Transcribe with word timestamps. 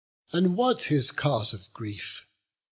and 0.33 0.57
what 0.57 0.85
his 0.85 1.11
cause 1.11 1.53
of 1.53 1.71
grief? 1.73 2.25